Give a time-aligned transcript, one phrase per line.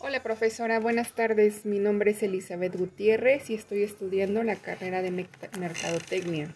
[0.00, 1.66] Hola profesora, buenas tardes.
[1.66, 6.54] Mi nombre es Elizabeth Gutiérrez y estoy estudiando la carrera de Mercadotecnia.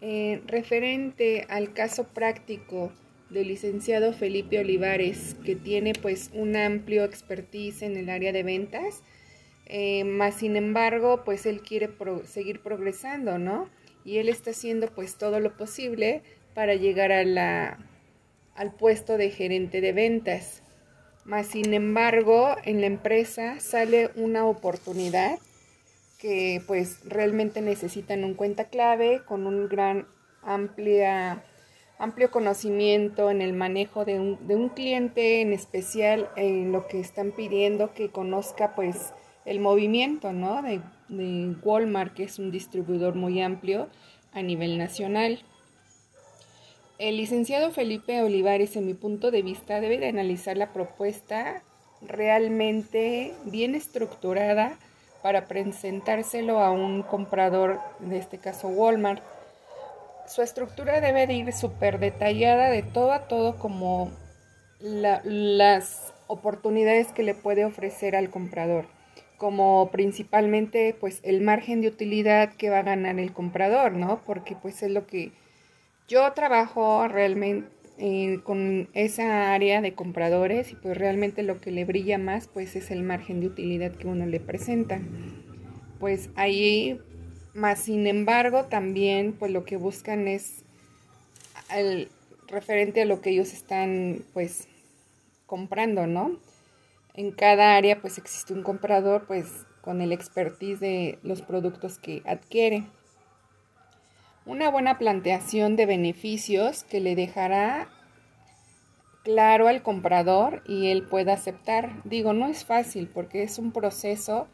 [0.00, 2.92] Eh, referente al caso práctico
[3.30, 9.04] del licenciado Felipe Olivares, que tiene pues un amplio expertise en el área de ventas,
[9.66, 11.90] eh, más sin embargo pues él quiere
[12.26, 13.70] seguir progresando, ¿no?
[14.04, 16.22] Y él está haciendo pues todo lo posible
[16.54, 20.63] para llegar al puesto de gerente de ventas.
[21.24, 25.38] Más sin embargo, en la empresa sale una oportunidad
[26.18, 30.06] que pues realmente necesitan un cuenta clave con un gran
[30.42, 31.42] amplia,
[31.98, 37.00] amplio conocimiento en el manejo de un, de un cliente en especial en lo que
[37.00, 39.14] están pidiendo que conozca pues
[39.46, 40.62] el movimiento ¿no?
[40.62, 43.88] de, de Walmart que es un distribuidor muy amplio
[44.32, 45.42] a nivel nacional.
[46.98, 51.64] El licenciado Felipe Olivares, en mi punto de vista, debe de analizar la propuesta
[52.00, 54.78] realmente bien estructurada
[55.20, 59.22] para presentárselo a un comprador, de este caso Walmart.
[60.28, 64.12] Su estructura debe de ir súper detallada de todo a todo como
[64.80, 68.86] las oportunidades que le puede ofrecer al comprador,
[69.36, 74.20] como principalmente pues el margen de utilidad que va a ganar el comprador, ¿no?
[74.24, 75.32] Porque pues es lo que
[76.08, 81.84] yo trabajo realmente eh, con esa área de compradores y pues realmente lo que le
[81.84, 85.00] brilla más pues es el margen de utilidad que uno le presenta.
[86.00, 87.00] Pues ahí,
[87.54, 90.64] más sin embargo, también pues lo que buscan es
[91.72, 92.08] el
[92.48, 94.66] referente a lo que ellos están pues
[95.46, 96.40] comprando, ¿no?
[97.14, 99.46] En cada área pues existe un comprador pues
[99.82, 102.84] con el expertise de los productos que adquiere
[104.46, 107.88] una buena planteación de beneficios que le dejará
[109.22, 112.02] claro al comprador y él pueda aceptar.
[112.04, 114.46] Digo, no es fácil porque es un proceso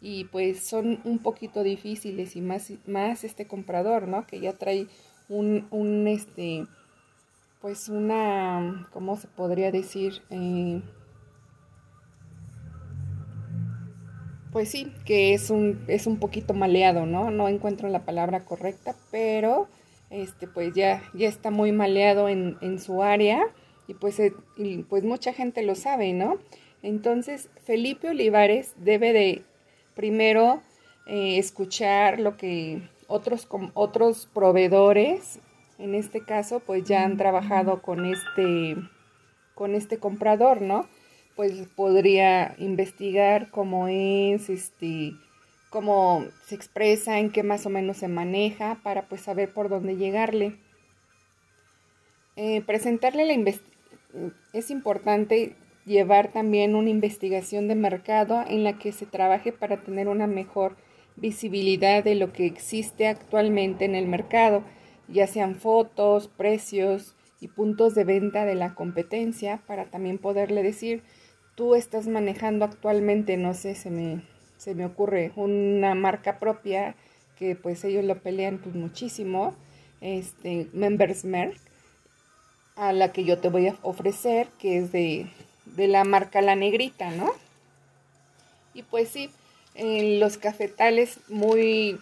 [0.00, 4.26] y pues son un poquito difíciles y más, más este comprador, ¿no?
[4.26, 4.88] Que ya trae
[5.28, 6.66] un, un este,
[7.60, 10.22] pues una, ¿cómo se podría decir?
[10.30, 10.82] Eh,
[14.52, 17.30] pues sí, que es un, es un poquito maleado, ¿no?
[17.30, 19.68] No encuentro la palabra correcta, pero
[20.10, 23.42] este, pues ya, ya está muy maleado en, en su área
[23.86, 24.32] y pues, eh,
[24.88, 26.38] pues mucha gente lo sabe, ¿no?
[26.82, 29.42] Entonces, Felipe Olivares debe de
[29.94, 30.62] primero
[31.06, 35.40] eh, escuchar lo que otros, otros proveedores,
[35.78, 38.76] en este caso, pues ya han trabajado con este,
[39.54, 40.86] con este comprador, ¿no?
[41.36, 45.14] Pues podría investigar cómo es, este,
[45.70, 49.96] cómo se expresa, en qué más o menos se maneja, para pues saber por dónde
[49.96, 50.56] llegarle.
[52.36, 53.52] Eh, presentarle la
[54.52, 55.54] es importante
[55.84, 60.76] llevar también una investigación de mercado en la que se trabaje para tener una mejor
[61.16, 64.62] visibilidad de lo que existe actualmente en el mercado,
[65.08, 71.02] ya sean fotos, precios y puntos de venta de la competencia, para también poderle decir
[71.54, 74.22] tú estás manejando actualmente, no sé, se me,
[74.56, 76.94] se me ocurre una marca propia
[77.36, 79.54] que pues ellos lo pelean pues muchísimo,
[80.00, 81.58] este, Members Merck,
[82.76, 85.26] a la que yo te voy a ofrecer, que es de,
[85.76, 87.30] de la marca La Negrita, ¿no?
[88.72, 89.30] Y pues sí,
[89.76, 91.98] los cafetales muy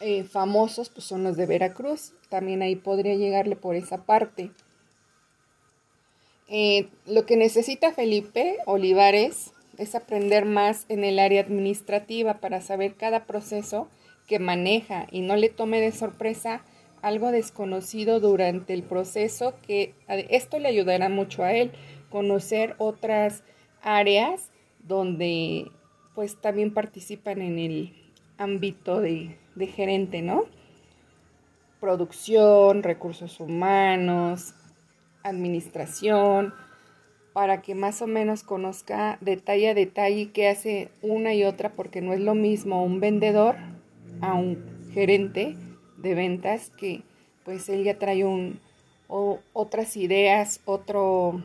[0.00, 4.50] eh, famosos pues son los de Veracruz, también ahí podría llegarle por esa parte.
[6.48, 12.94] Eh, lo que necesita Felipe Olivares es aprender más en el área administrativa para saber
[12.94, 13.88] cada proceso
[14.28, 16.62] que maneja y no le tome de sorpresa
[17.02, 21.72] algo desconocido durante el proceso que esto le ayudará mucho a él
[22.10, 23.42] conocer otras
[23.82, 25.70] áreas donde
[26.14, 27.92] pues también participan en el
[28.38, 30.44] ámbito de, de gerente, ¿no?
[31.80, 34.54] Producción, recursos humanos,
[35.28, 36.54] administración,
[37.32, 42.00] para que más o menos conozca detalle a detalle qué hace una y otra, porque
[42.00, 43.56] no es lo mismo un vendedor
[44.22, 45.54] a un gerente
[45.98, 47.02] de ventas que
[47.44, 48.58] pues él ya trae un,
[49.08, 51.44] o, otras ideas, otro,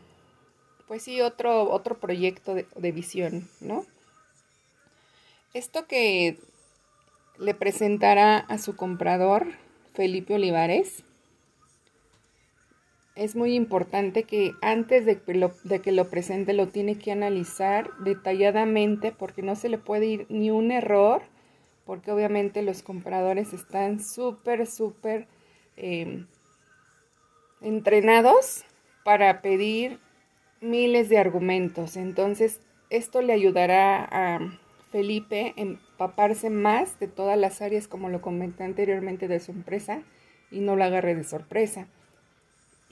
[0.88, 3.84] pues sí, otro, otro proyecto de, de visión, ¿no?
[5.54, 6.38] Esto que
[7.38, 9.46] le presentará a su comprador,
[9.92, 11.04] Felipe Olivares,
[13.14, 19.42] es muy importante que antes de que, lo, presente lo tiene que analizar detalladamente porque
[19.42, 21.22] no se le puede ir ni un error
[21.84, 25.26] porque obviamente los compradores están súper, súper
[25.76, 26.26] em,
[27.60, 28.64] entrenados
[29.04, 29.98] para pedir
[30.60, 31.96] miles de argumentos.
[31.96, 34.58] Entonces esto le ayudará a
[34.90, 40.02] Felipe empaparse más de todas las áreas, como lo comenté anteriormente, de su empresa
[40.50, 41.88] y no lo agarre de sorpresa.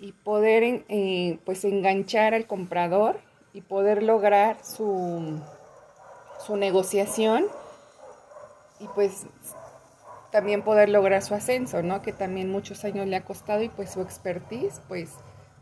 [0.00, 3.20] Y poder eh, pues enganchar al comprador
[3.52, 5.38] y poder lograr su,
[6.44, 7.44] su negociación
[8.80, 9.26] y pues
[10.32, 12.02] también poder lograr su ascenso, ¿no?
[12.02, 15.10] Que también muchos años le ha costado y pues su expertise, pues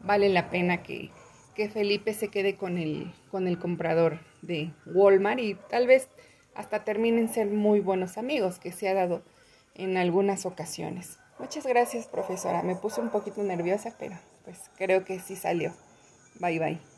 [0.01, 1.11] vale la pena que,
[1.55, 6.09] que Felipe se quede con el, con el comprador de Walmart y tal vez
[6.55, 9.23] hasta terminen ser muy buenos amigos, que se ha dado
[9.75, 11.19] en algunas ocasiones.
[11.39, 12.63] Muchas gracias, profesora.
[12.63, 15.73] Me puse un poquito nerviosa, pero pues creo que sí salió.
[16.41, 16.98] Bye bye.